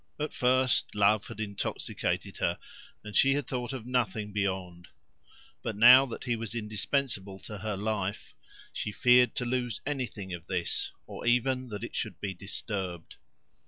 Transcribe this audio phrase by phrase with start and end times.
[0.19, 2.57] At first, love had intoxicated her;
[3.03, 4.87] and she had thought of nothing beyond.
[5.61, 8.33] But now that he was indispensable to her life,
[8.73, 13.17] she feared to lose anything of this, or even that it should be disturbed.